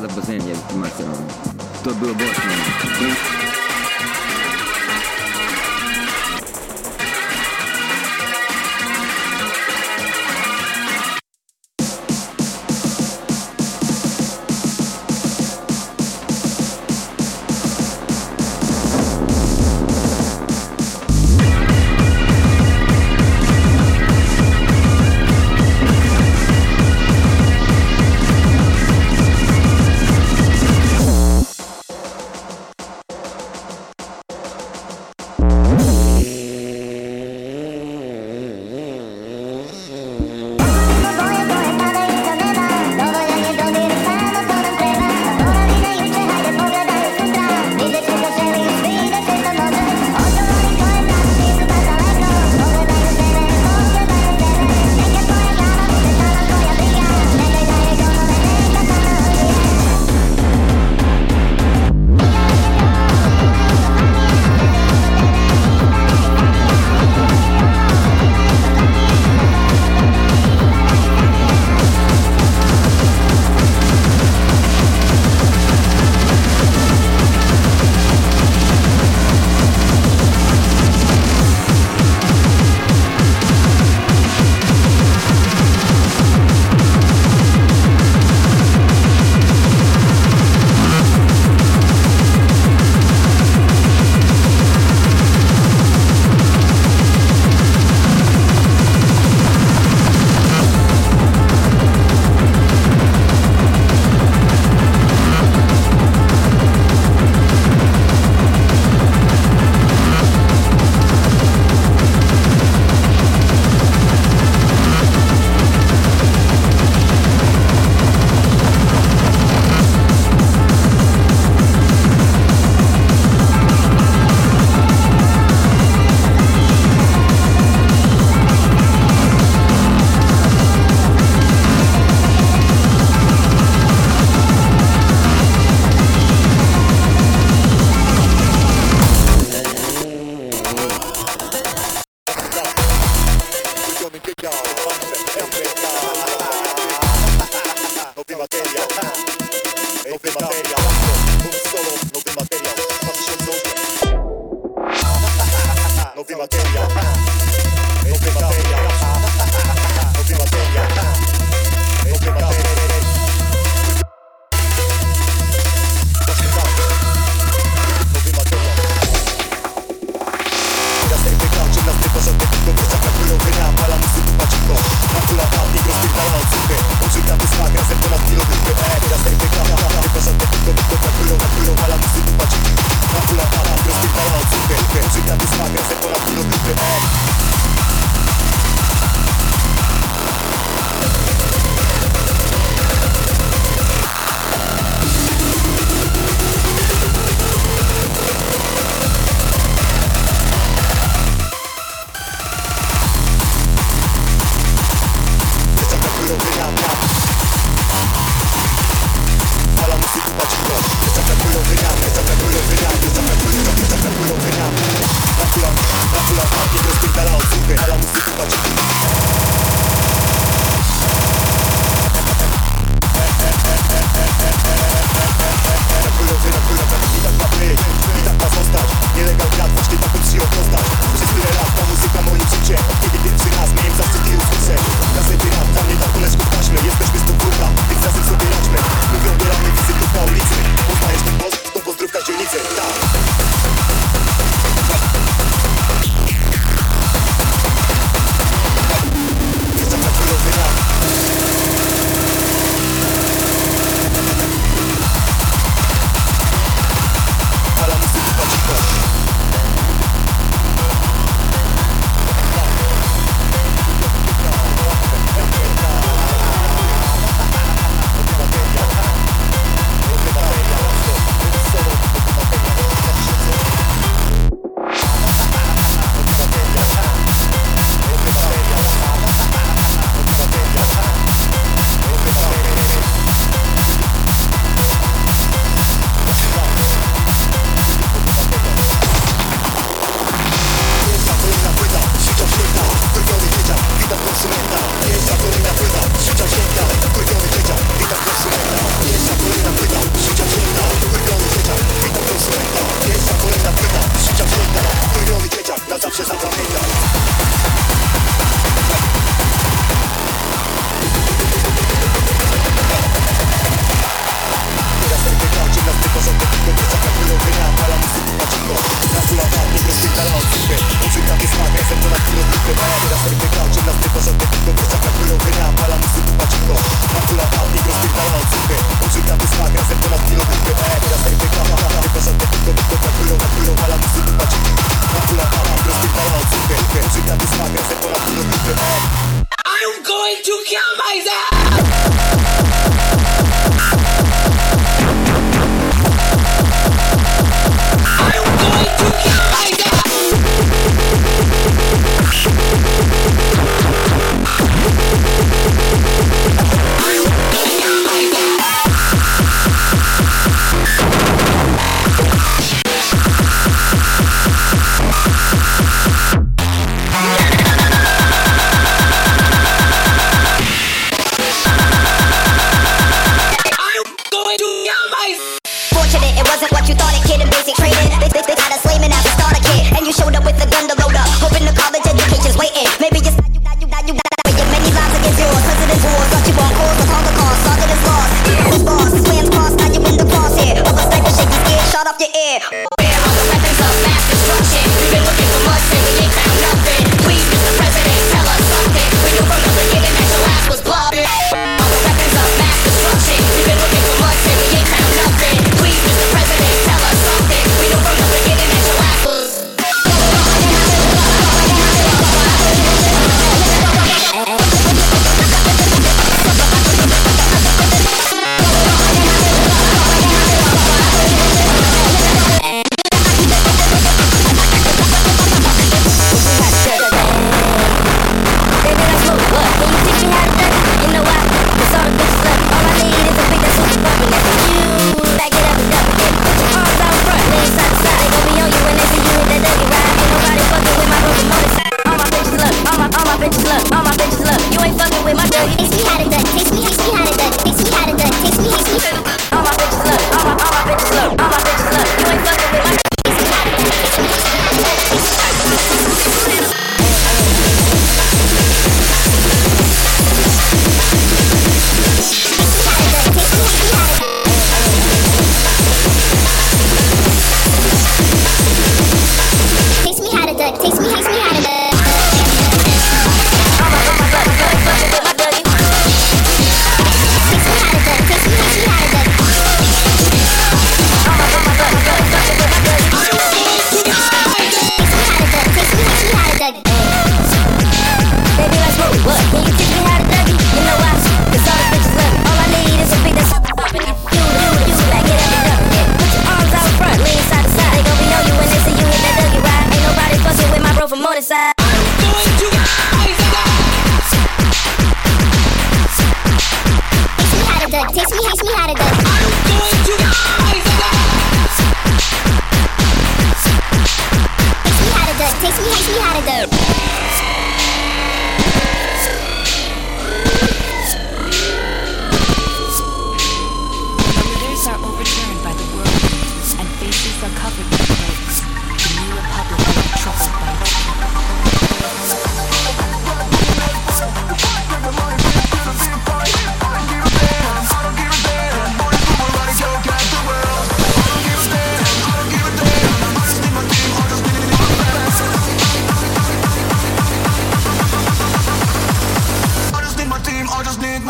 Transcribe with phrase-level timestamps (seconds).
[0.00, 0.39] 100%.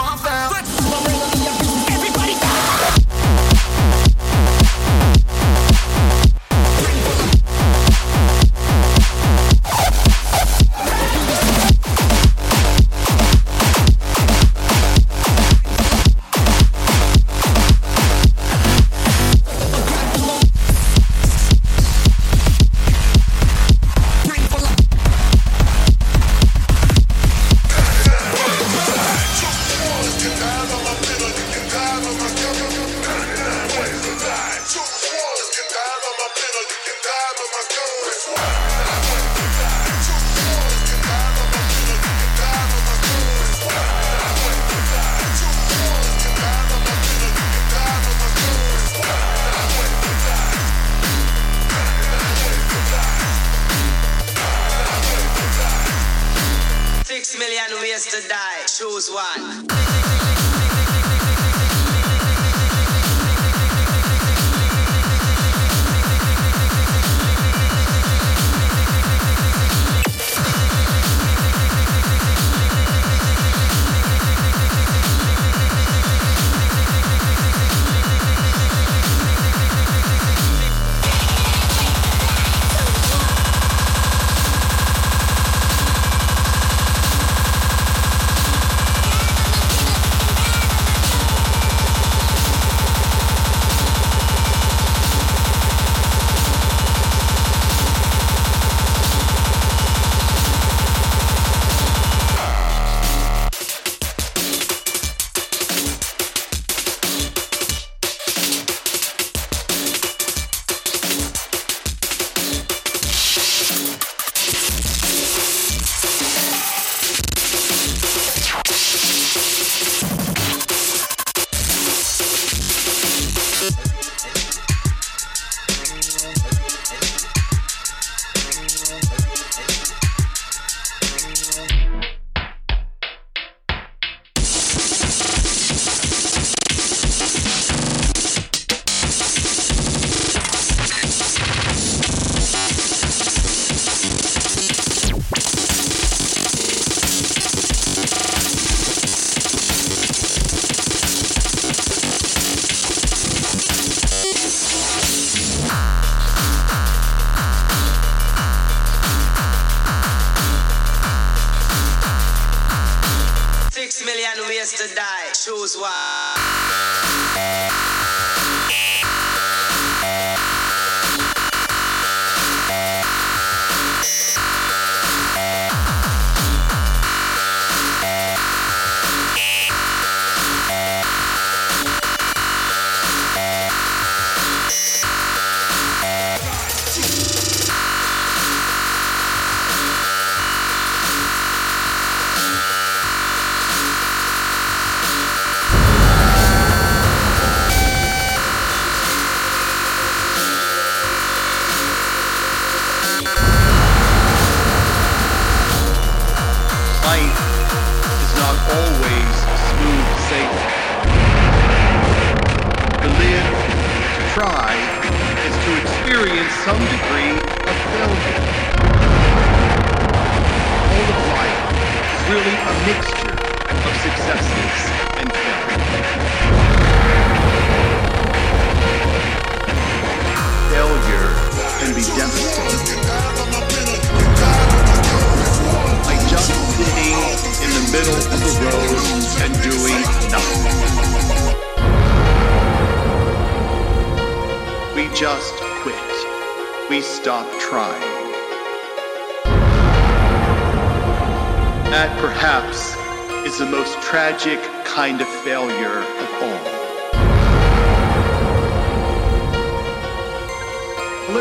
[0.01, 0.30] motherfucker.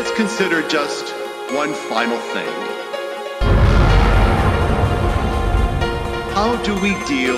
[0.02, 1.12] Let's consider just
[1.52, 2.48] one final thing.
[6.32, 7.36] How do we deal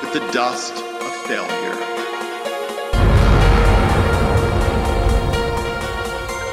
[0.00, 1.76] with the dust of failure?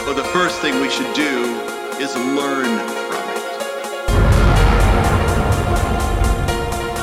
[0.05, 1.45] Well, the first thing we should do
[1.97, 3.51] is learn from it.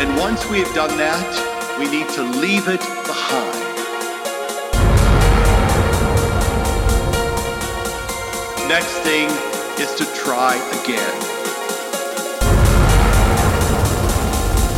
[0.03, 3.58] And once we have done that, we need to leave it behind.
[8.69, 9.31] Next thing
[9.81, 11.21] is to try again.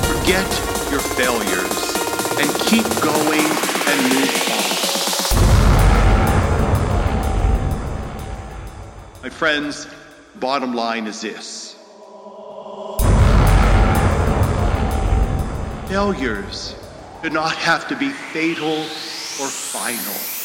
[0.07, 0.46] Forget
[0.92, 1.96] your failures
[2.38, 3.44] and keep going
[3.88, 4.61] and move on.
[9.24, 9.88] My friends,
[10.37, 11.74] bottom line is this.
[15.88, 16.76] Failures
[17.24, 20.39] do not have to be fatal or final.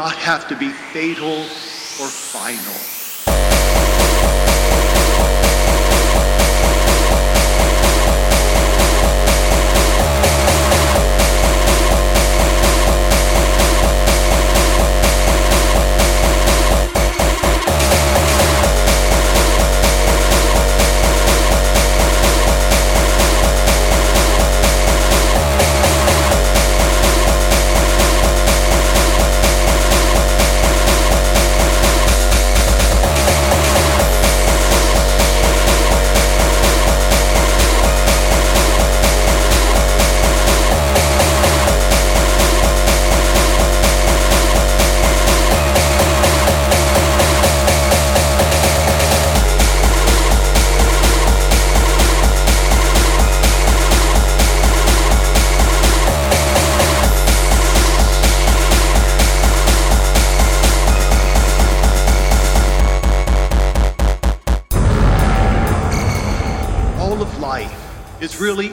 [0.00, 1.44] Not have to be fatal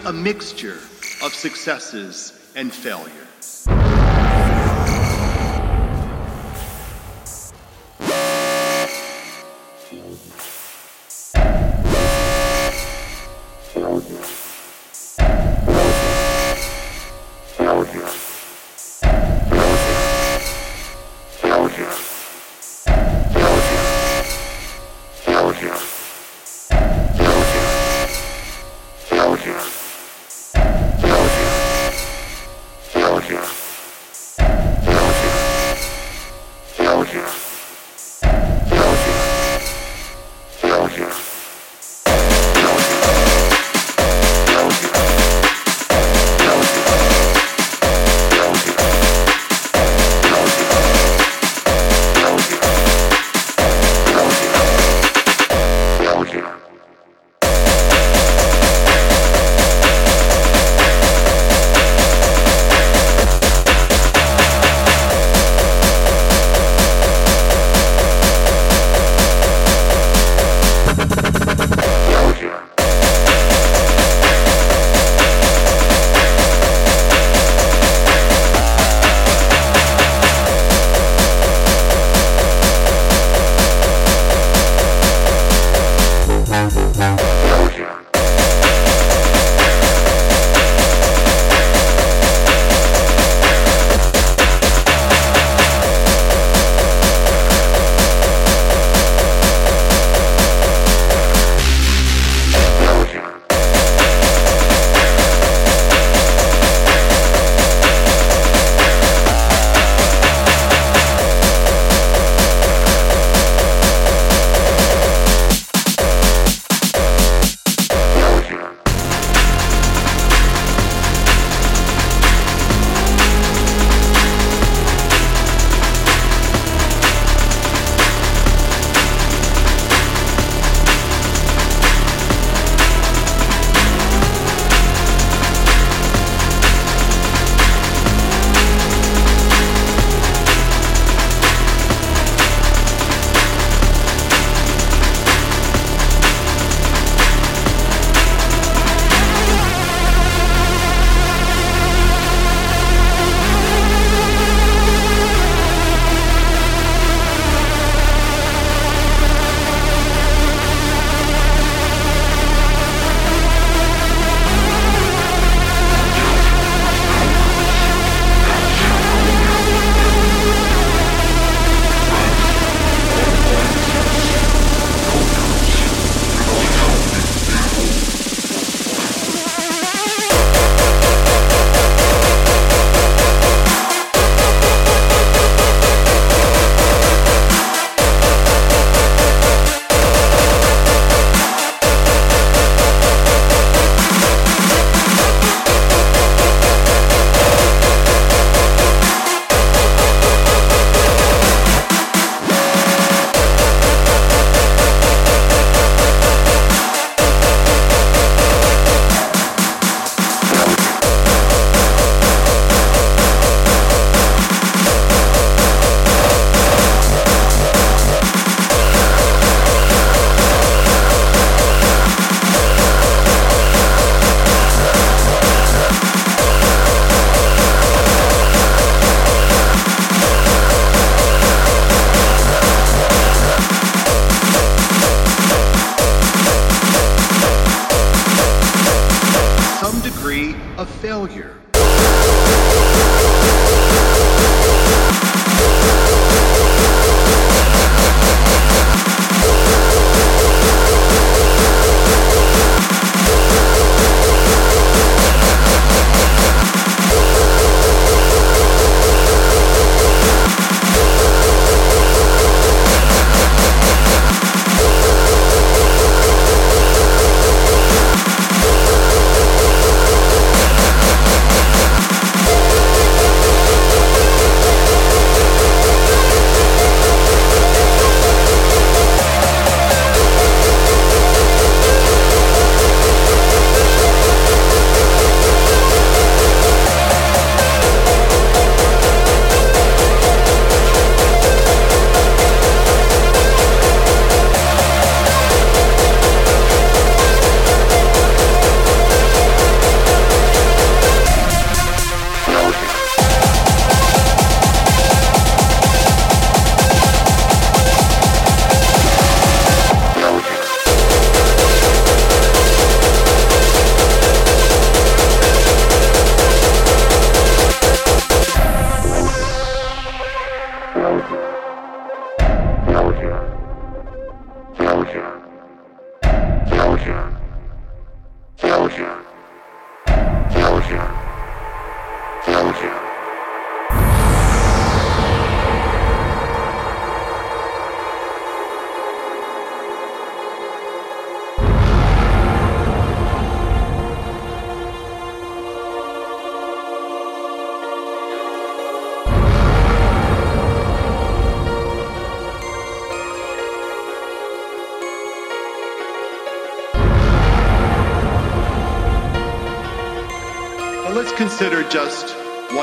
[0.07, 0.79] a mixture
[1.21, 3.26] of successes and failure.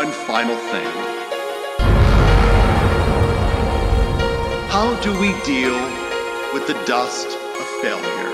[0.04, 0.86] one final thing.
[4.68, 5.78] How do we deal
[6.52, 8.32] with the dust of failure?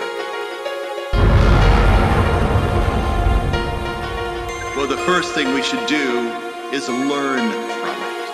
[4.74, 6.32] Well, the first thing we should do
[6.72, 8.30] is learn from it.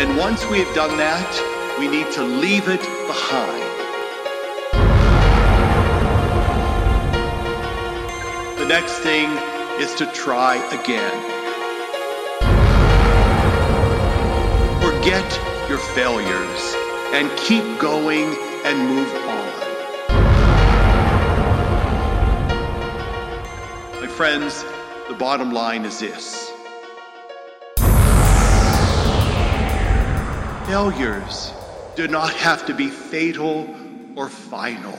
[0.00, 3.62] And once we have done that, we need to leave it behind.
[8.58, 11.20] The next thing is to try again.
[14.80, 16.74] Forget your failures
[17.12, 19.44] and keep going and move on.
[24.00, 24.64] My friends,
[25.08, 26.50] the bottom line is this
[30.74, 31.52] failures
[31.94, 33.68] do not have to be fatal
[34.16, 34.98] or final.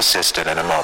[0.00, 0.79] assisted and annoyed.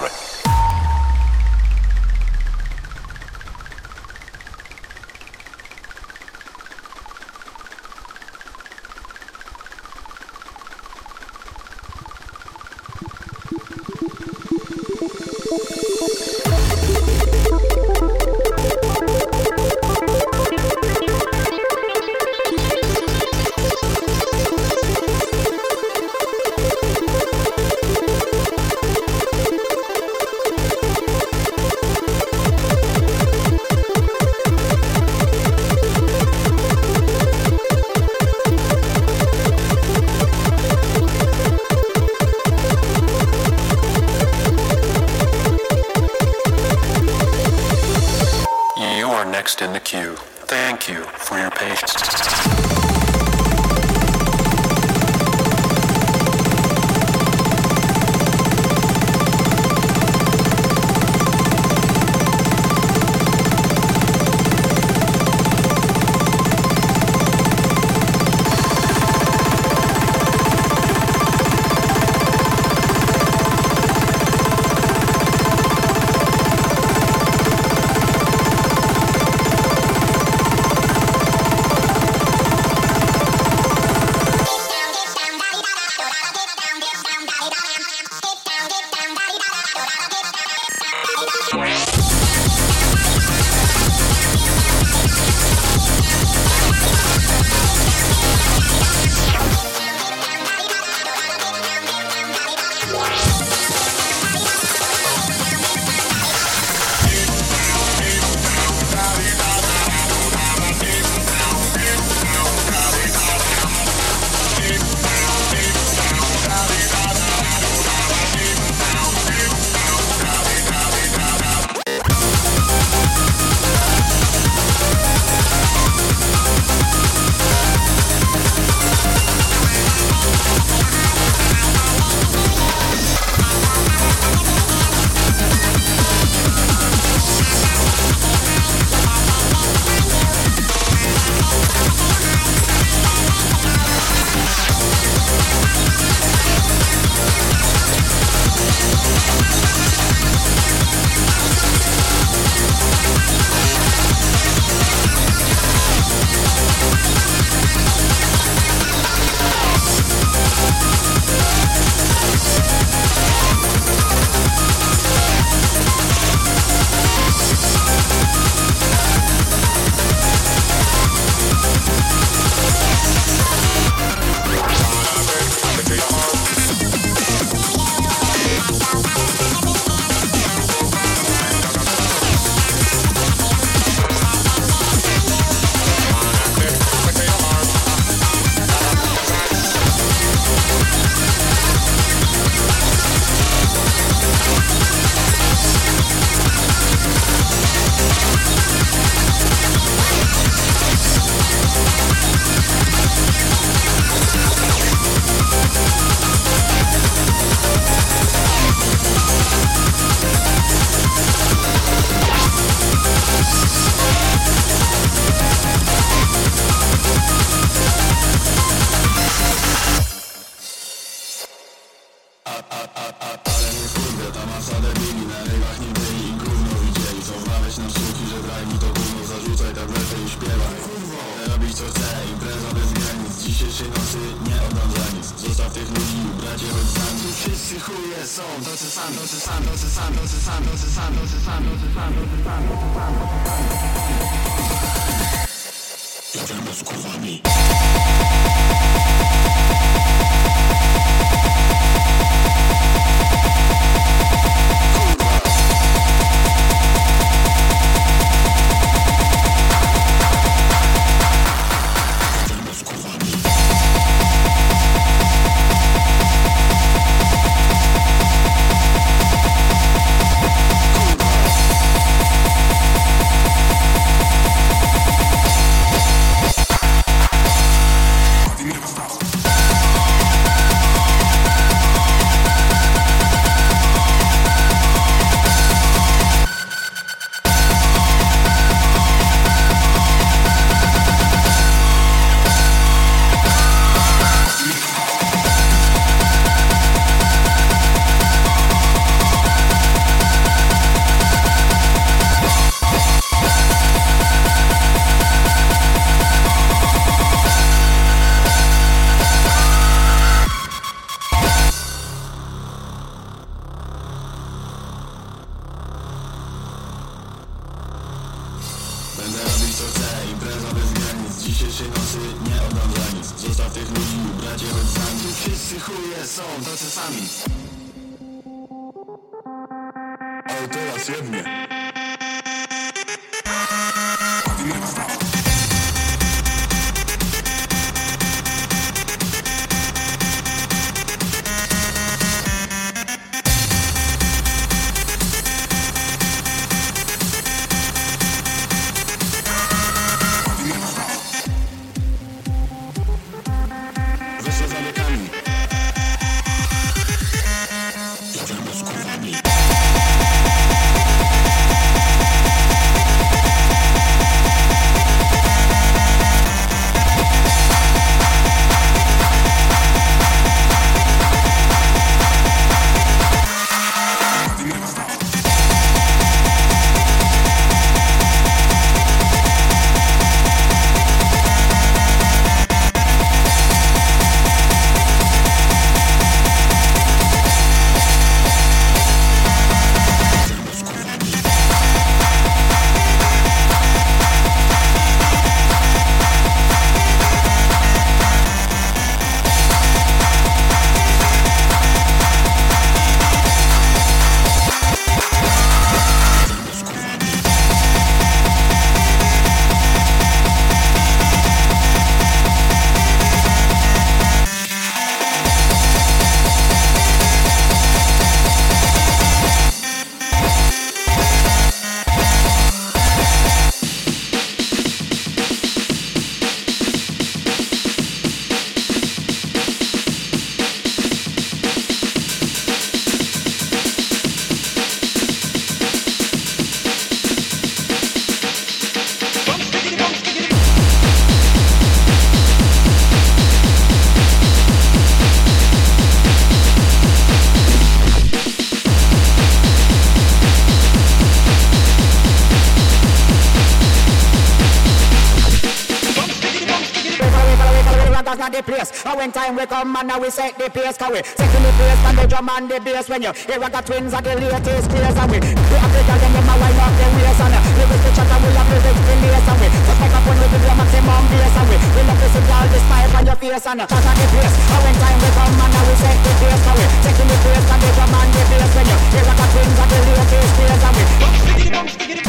[459.47, 462.18] Time we come and now we set the pace, cause we setting the pace and
[462.18, 463.07] the drum and the bass.
[463.09, 466.01] When you hear what the twins are the latest craze and we we have to
[466.03, 468.66] tell them a wind up their waist and uh, lyrics to chat and we have
[468.66, 471.66] lyrics to lace and we just make up when we give you maximum bass and
[471.70, 474.16] we we love to see all the smile on your face and uh, that's not
[474.18, 474.55] the place.
[474.66, 477.36] And when time we come and now we set the pace, cause we setting the
[477.47, 478.70] pace and the drum and the bass.
[478.74, 481.05] When you hear what the twins are the latest craze and we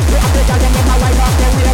[0.08, 1.47] we have to tell them a wind up their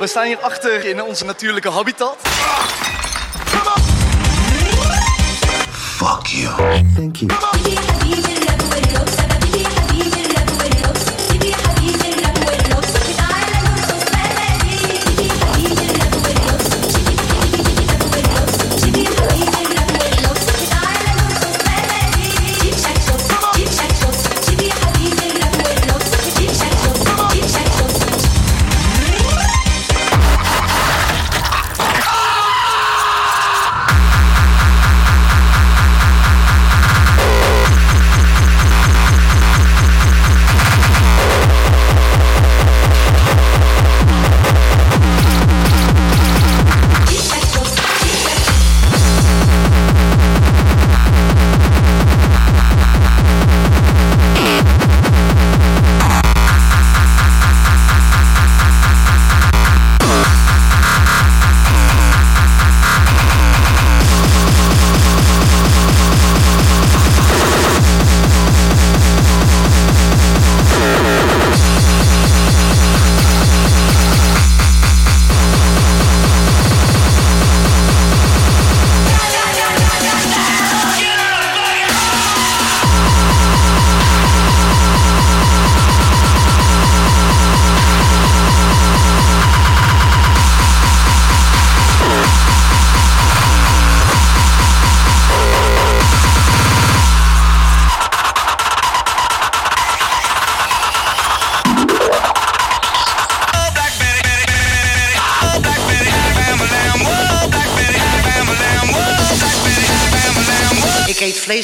[0.00, 2.16] We staan hier achter in onze natuurlijke habitat.
[5.72, 6.84] Fuck you.
[6.94, 8.39] Thank you.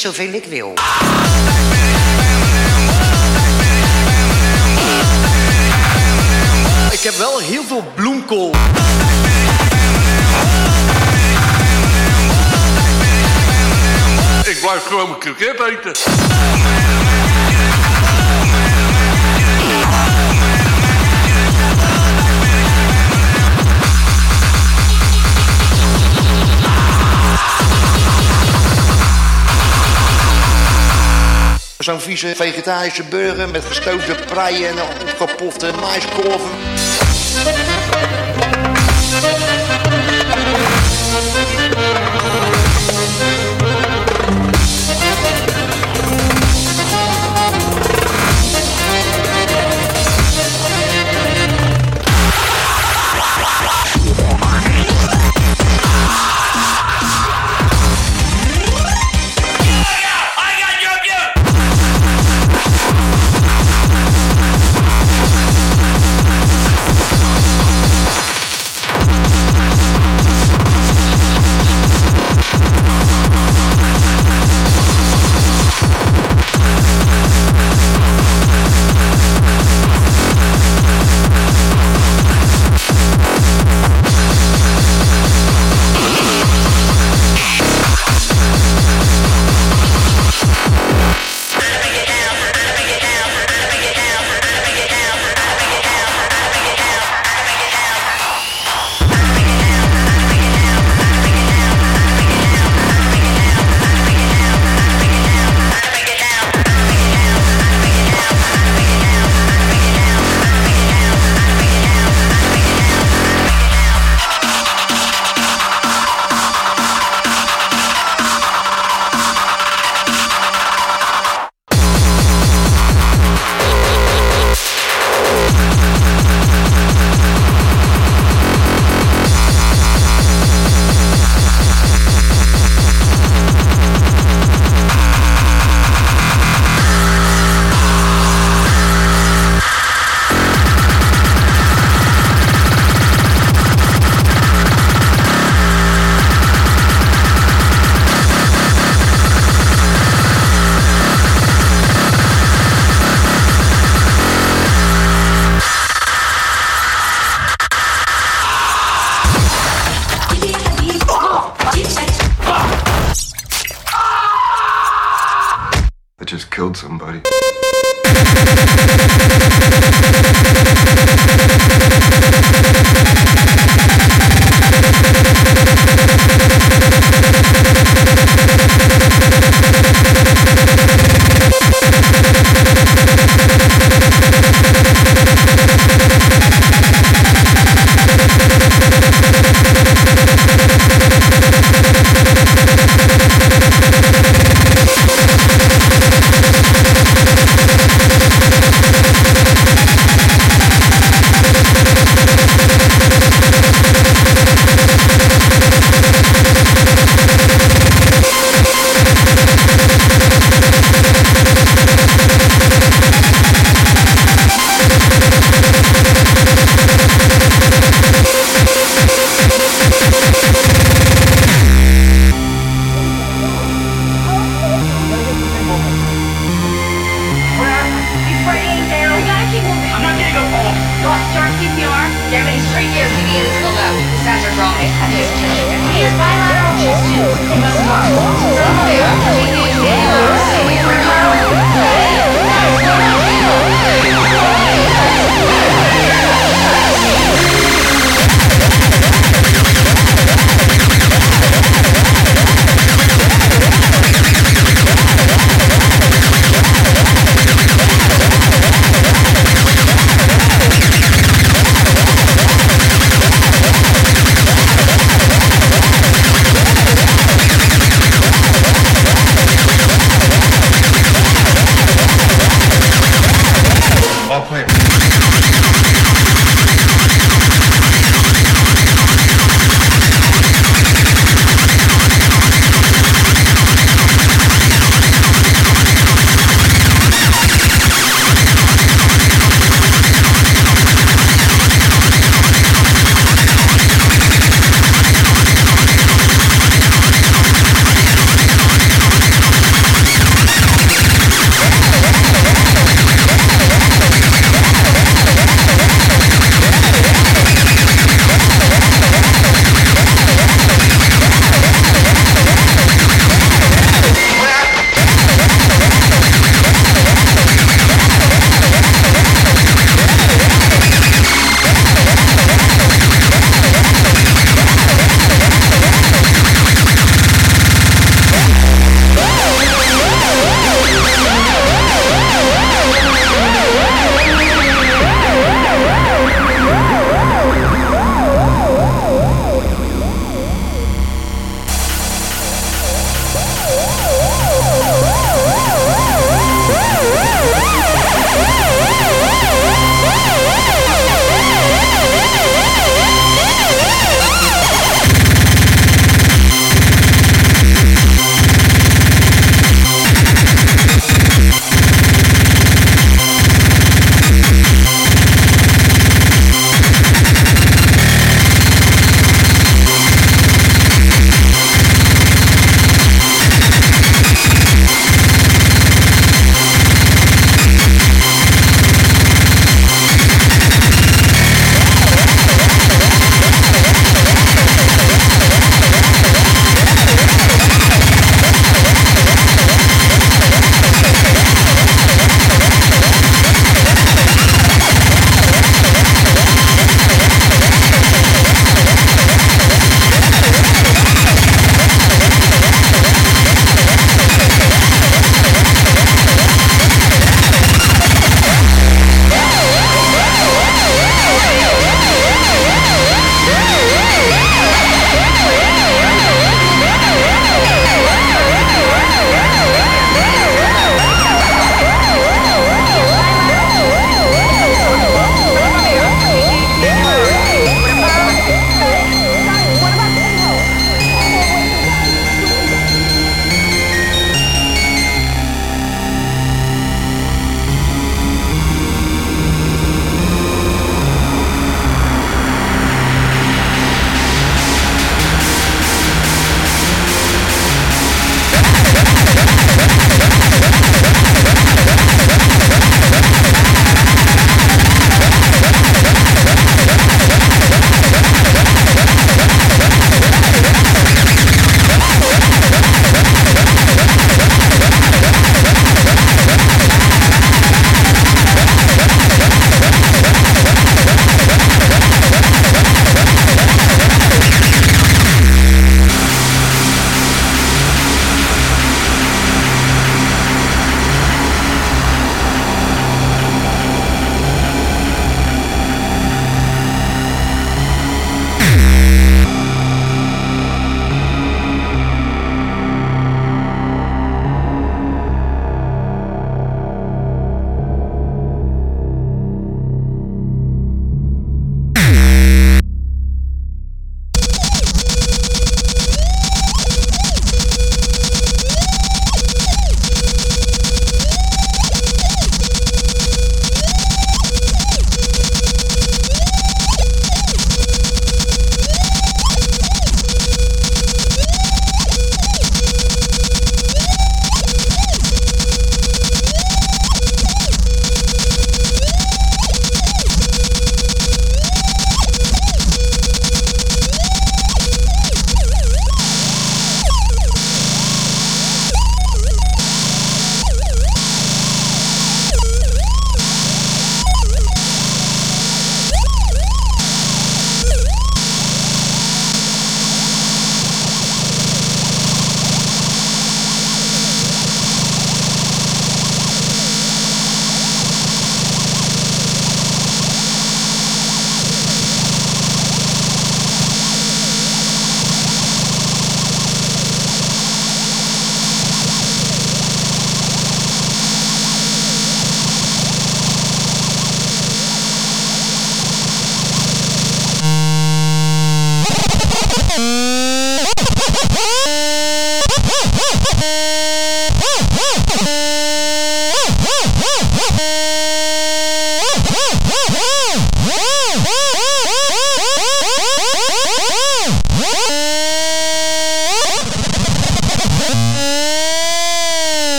[0.00, 0.74] Zoveel ik wil.
[6.90, 8.54] Ik heb wel heel veel bloemkool.
[14.44, 16.29] Ik blijf gewoon mijn kroket eten.
[31.90, 36.50] Zo'n vieze vegetarische burger met gestoofde preien en opgepofte maiskorven.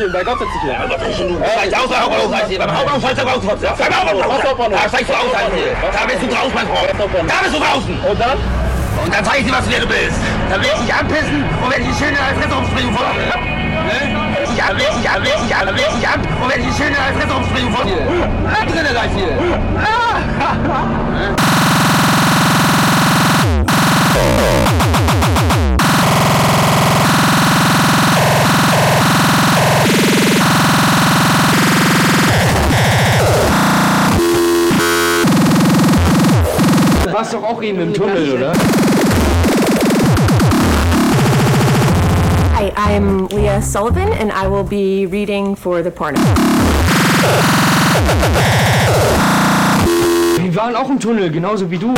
[0.00, 0.12] Ich hier!
[0.12, 0.72] Bei Gott setz dich hin!
[0.80, 1.36] Bei Gott setz dich hin!
[1.44, 2.58] Steigst aus, beim Hauptbahnhof, ich dir!
[2.58, 3.40] Beim Hauptbahnhof steigst du raus!
[3.44, 4.80] Beim Hauptbahnhof!
[4.80, 5.76] Da steigst du aus, ich dir!
[5.92, 6.88] Da bist du draußen, mein Freund!
[6.96, 7.94] Da bist du draußen!
[8.00, 8.38] Und dann?
[9.04, 10.16] Und dann zeig ich dir, was du bist!
[10.48, 13.28] Dann werde ich dich anpissen und werde ich die schöne Fresse umspringen von dir!
[14.48, 17.68] Ich ab, ich ab, ich ab, ich ab und werde ich die schöne Fresse umspringen
[17.68, 18.00] von dir!
[18.00, 19.36] Da drinnen gleich hier!
[19.36, 19.52] Du
[37.20, 38.52] warst doch auch eben im Tunnel, oder?
[42.54, 46.18] Hi, I'm Leah Sullivan, and I will be reading for the porno.
[50.38, 51.92] Wir waren auch im Tunnel, genauso wie du.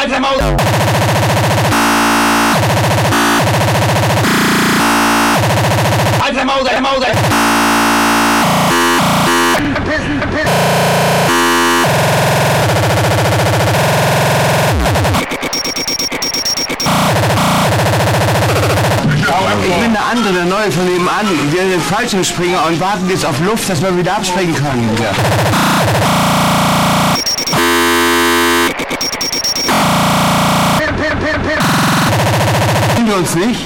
[0.00, 0.40] Halt dein Maul!
[6.22, 7.00] Halt dein Maul, dein Maul!
[19.62, 21.26] Ich bin der andere, der Neue von nebenan.
[21.50, 24.90] Wir sind Fallschirmspringer und warten jetzt auf Luft, dass wir wieder abspringen können.
[25.00, 25.10] Ja.
[33.10, 33.60] Wir uns nicht?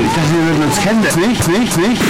[0.00, 1.02] Ich dachte, wir würden uns kennen.
[1.02, 2.02] Nicht, nicht, nicht.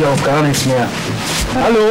[0.00, 0.88] Ja auf gar nichts mehr.
[1.62, 1.90] Hallo?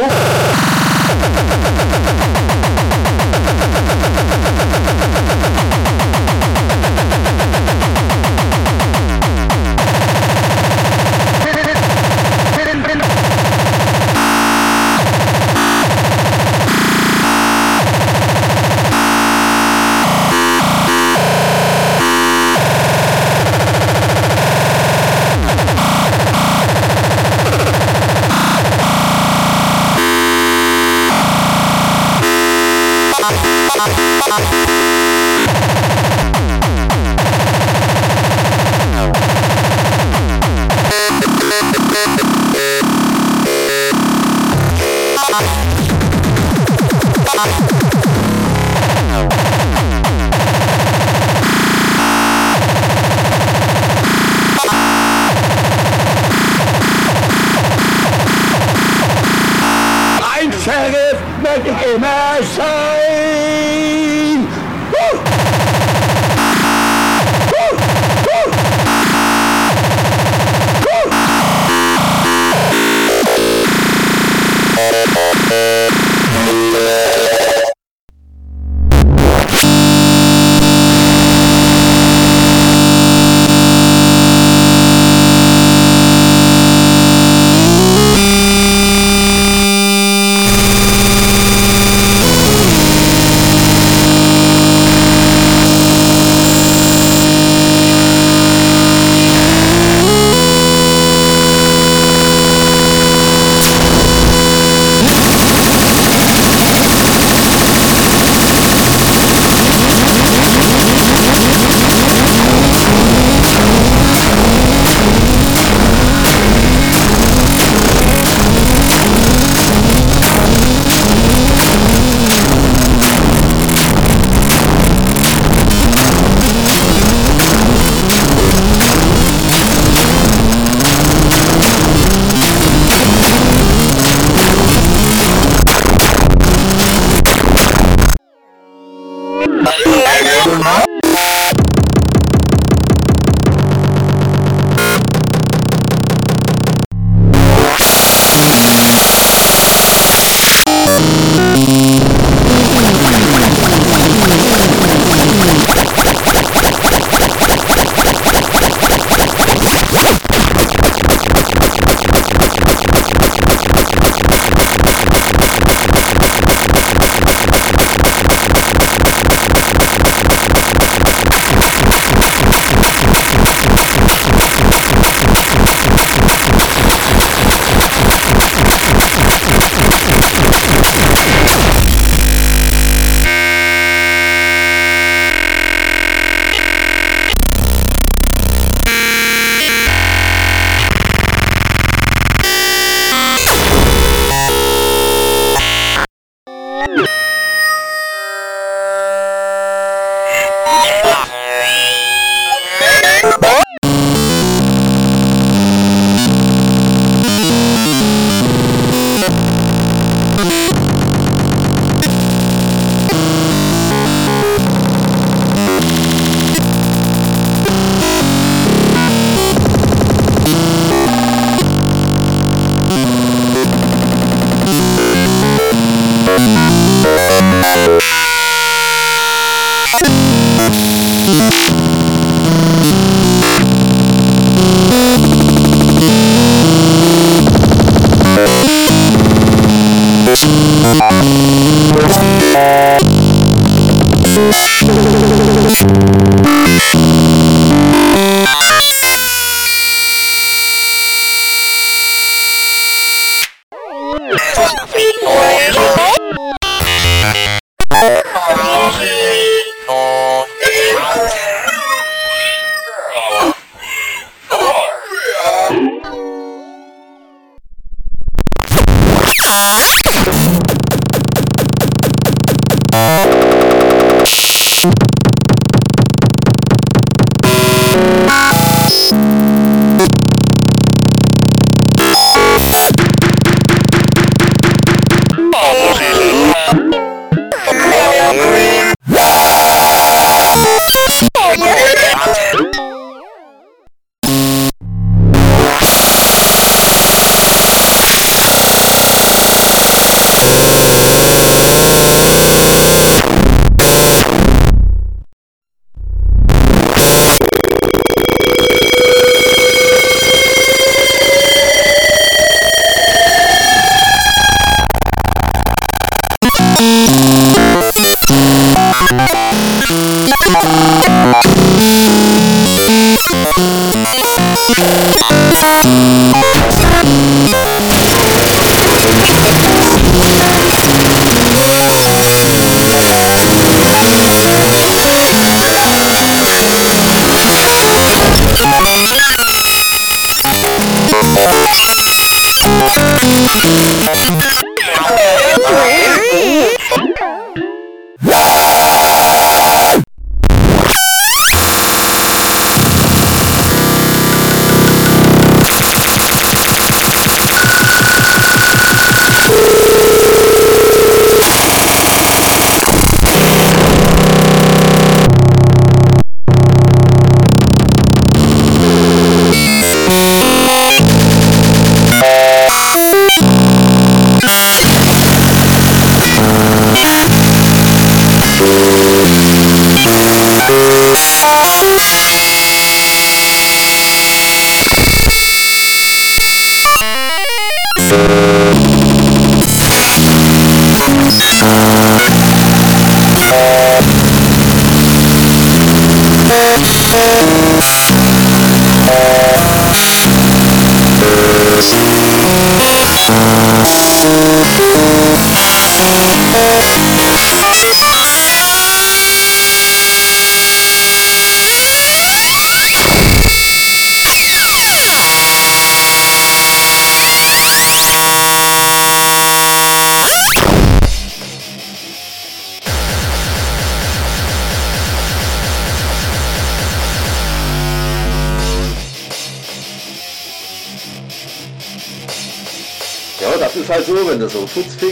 [47.40, 47.79] Bye.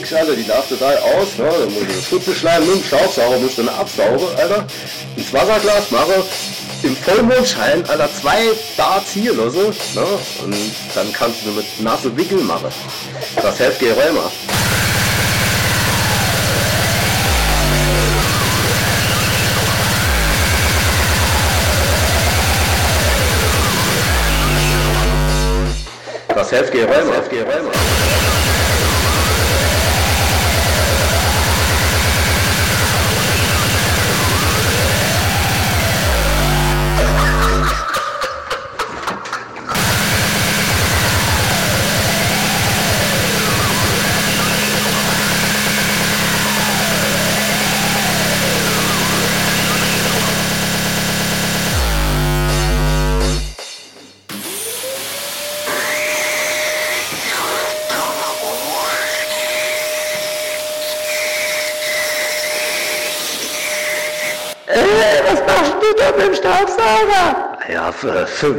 [0.08, 1.50] So futzfix, Alter, die darf total aus, ne?
[1.58, 4.64] Dann muss ich das Futzelschleim mit dem Staubsauger, musst du dann absaugen, Alter,
[5.16, 6.24] ins Wasserglas mache,
[6.82, 10.06] im Vollmondschein, Alter, zwei Darts hier lasse, ne?
[10.44, 10.56] Und
[10.94, 12.68] dann kannst du mit nasse Wickel machen.
[13.42, 14.30] Das hilft dir Rheuma.
[26.34, 27.14] Das hilft dir Rheuma.
[27.16, 28.07] Das hilft dir Rheuma.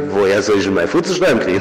[0.08, 1.60] vojażeśmy w utrzymki.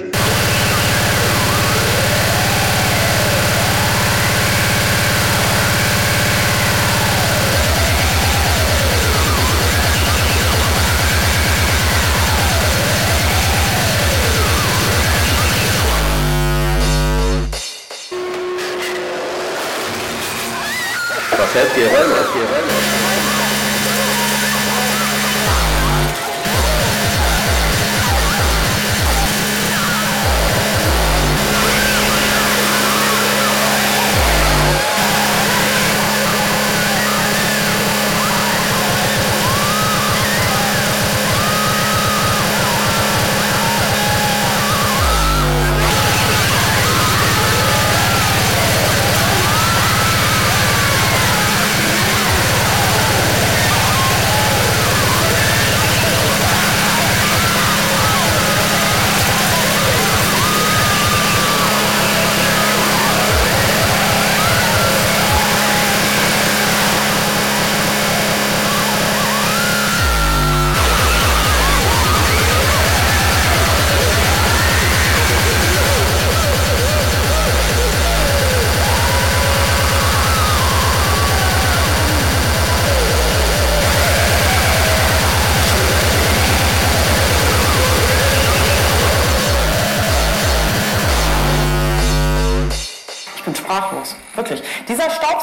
[21.31, 22.18] Parfait, Pierre.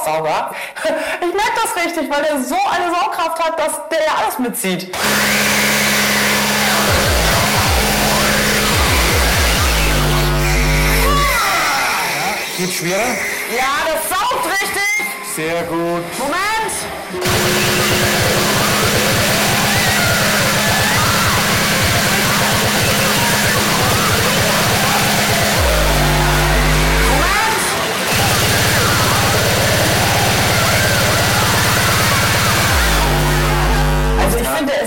[0.07, 0.55] Staubsauger,
[1.21, 4.93] ich merke das richtig, weil der so eine Saugkraft hat, dass der ja alles mitzieht.
[12.57, 13.17] Geht schwerer?
[13.55, 15.35] Ja, das saugt richtig.
[15.35, 16.05] Sehr gut.
[16.19, 18.06] Moment.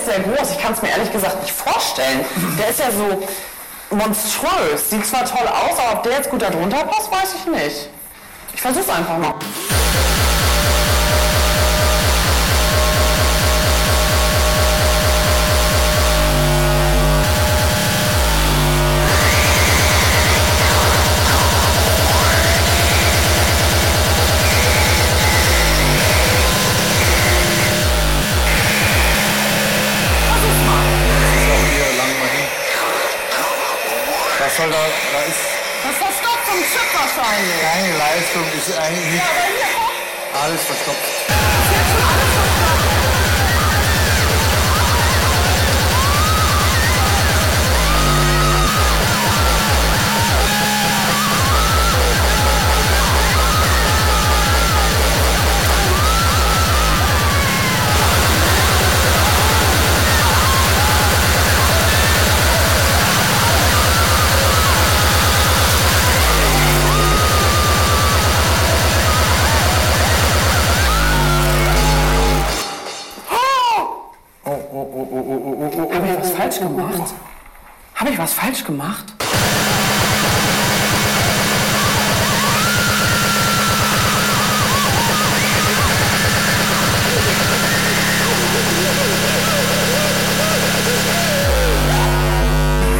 [0.09, 0.51] Sehr groß.
[0.51, 2.25] Ich kann es mir ehrlich gesagt nicht vorstellen.
[2.57, 4.89] Der ist ja so monströs.
[4.89, 7.89] Sieht zwar toll aus, aber ob der jetzt gut da drunter passt, weiß ich nicht.
[8.53, 9.35] Ich versuch's einfach mal.
[34.59, 34.77] Soll da,
[35.13, 35.39] da ist
[35.83, 37.61] Das ist Stopp zum Chip wahrscheinlich.
[37.61, 40.43] keine Leistung, ist eigentlich nicht Ja, aber hier, guck.
[40.43, 41.38] alles verstopft.
[74.91, 77.13] Oh, oh, oh, oh, oh, oh, oh, oh, Habe ich was falsch gemacht?
[77.93, 79.05] Habe ich was falsch gemacht?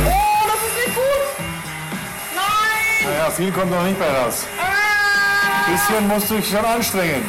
[0.06, 1.24] Oh, das ist nicht gut.
[2.36, 3.12] Nein.
[3.12, 4.46] Naja, viel kommt noch nicht bei raus.
[5.72, 7.24] Bisschen musst du dich schon anstrengen.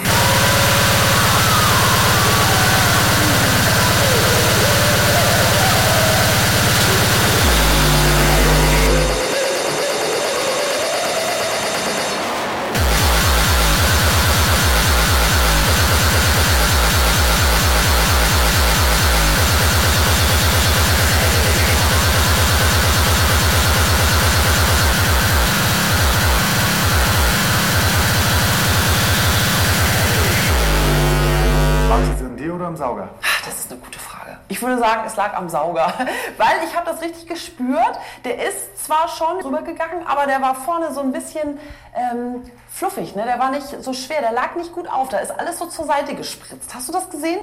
[34.61, 35.91] Ich würde sagen, es lag am Sauger,
[36.37, 37.99] weil ich habe das richtig gespürt.
[38.27, 41.59] Der ist zwar schon rübergegangen, aber der war vorne so ein bisschen
[41.95, 43.17] ähm, fluffig.
[43.17, 43.25] Ne?
[43.25, 45.09] Der war nicht so schwer, der lag nicht gut auf.
[45.09, 46.75] Da ist alles so zur Seite gespritzt.
[46.75, 47.41] Hast du das gesehen?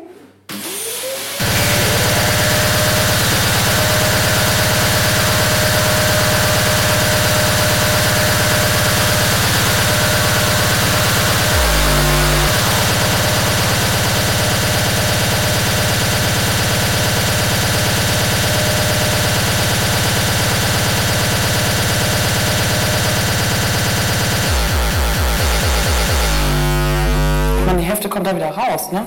[28.47, 29.05] Wieder raus, ne?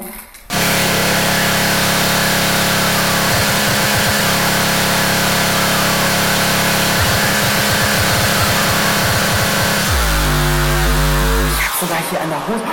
[11.81, 12.65] Sogar hier an der Hose.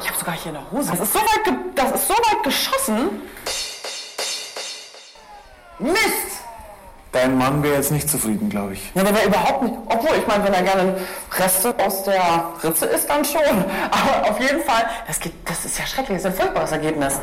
[0.00, 0.90] Ich habe sogar hier in der Hose.
[0.90, 3.22] Das ist so weit, das ist so weit geschossen.
[5.78, 6.41] Mist!
[7.12, 8.90] Dein Mann wäre jetzt nicht zufrieden, glaube ich.
[8.94, 9.74] Ja, der wäre überhaupt nicht.
[9.84, 10.96] Obwohl, ich meine, wenn er gerne
[11.38, 13.42] Reste aus der Ritze isst, dann schon.
[13.90, 17.20] Aber auf jeden Fall, das, geht, das ist ja schrecklich, das ist ein furchtbares Ergebnis.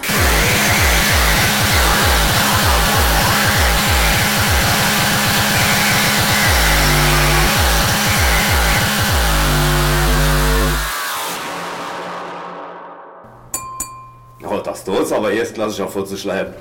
[14.48, 16.54] Oh, das da ist aber erstklassig auch vorzuschleiben.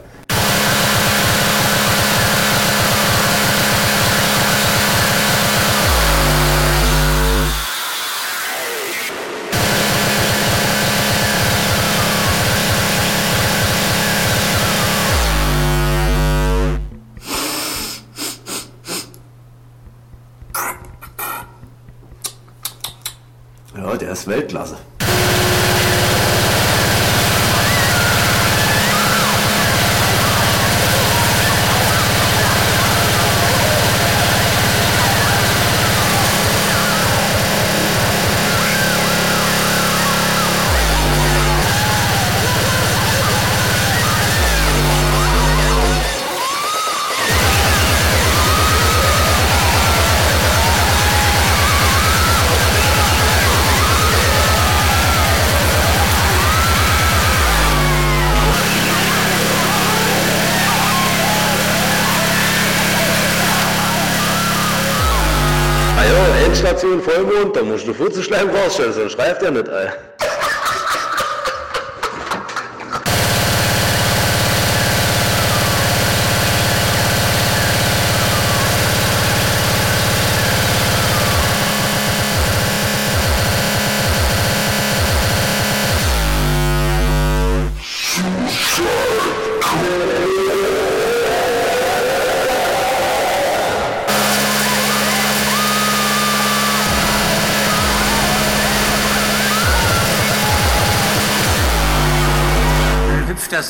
[24.26, 24.76] Weltklasse.
[67.18, 69.92] Vollmond, da musst du Furzenschleim rausstellen, sonst schreibt er nicht ein.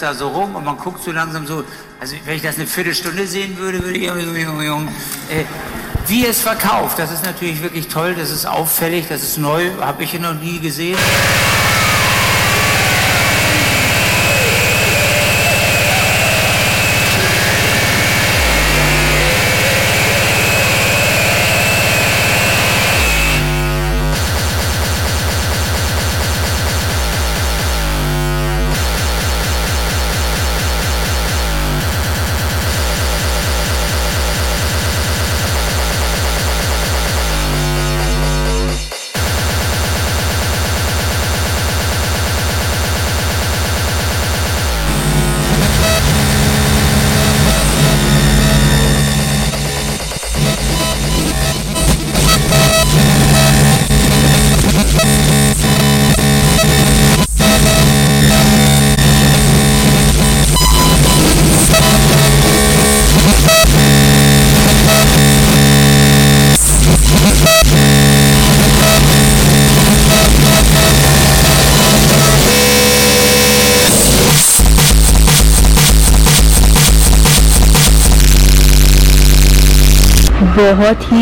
[0.08, 1.64] Da so rum und man guckt so langsam so,
[2.00, 5.44] also wenn ich das eine Viertelstunde sehen würde, würde ich, äh,
[6.06, 10.04] wie es verkauft, das ist natürlich wirklich toll, das ist auffällig, das ist neu, habe
[10.04, 10.96] ich noch nie gesehen.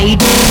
[0.00, 0.49] side.